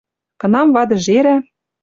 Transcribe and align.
Кынам 0.41 0.67
вады 0.75 0.95
жерӓ 1.05 1.35